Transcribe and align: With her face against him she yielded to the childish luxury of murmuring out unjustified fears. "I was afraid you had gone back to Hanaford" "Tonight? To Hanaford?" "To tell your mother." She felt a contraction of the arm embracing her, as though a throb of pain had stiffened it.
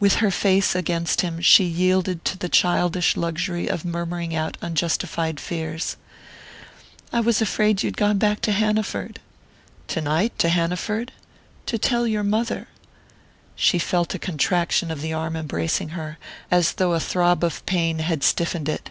With 0.00 0.14
her 0.24 0.30
face 0.30 0.74
against 0.74 1.20
him 1.20 1.42
she 1.42 1.64
yielded 1.64 2.24
to 2.24 2.38
the 2.38 2.48
childish 2.48 3.18
luxury 3.18 3.68
of 3.68 3.84
murmuring 3.84 4.34
out 4.34 4.56
unjustified 4.62 5.38
fears. 5.38 5.98
"I 7.12 7.20
was 7.20 7.42
afraid 7.42 7.82
you 7.82 7.88
had 7.88 7.98
gone 7.98 8.16
back 8.16 8.40
to 8.48 8.52
Hanaford" 8.52 9.20
"Tonight? 9.86 10.38
To 10.38 10.48
Hanaford?" 10.48 11.12
"To 11.66 11.76
tell 11.76 12.06
your 12.06 12.24
mother." 12.24 12.68
She 13.56 13.78
felt 13.78 14.14
a 14.14 14.18
contraction 14.18 14.90
of 14.90 15.02
the 15.02 15.12
arm 15.12 15.36
embracing 15.36 15.90
her, 15.90 16.16
as 16.50 16.72
though 16.72 16.94
a 16.94 16.98
throb 16.98 17.44
of 17.44 17.66
pain 17.66 17.98
had 17.98 18.24
stiffened 18.24 18.70
it. 18.70 18.88